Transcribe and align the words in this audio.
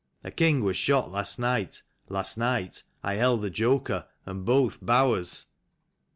(A 0.23 0.31
king 0.31 0.63
was 0.63 0.77
shot 0.77 1.11
last 1.11 1.37
night. 1.37 1.83
Last 2.09 2.35
night 2.35 2.81
I 3.03 3.17
held 3.17 3.43
the 3.43 3.51
joker 3.51 4.07
and 4.25 4.43
both 4.43 4.83
bowers.) 4.83 5.45